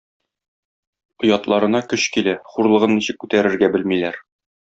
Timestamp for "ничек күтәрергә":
3.01-3.71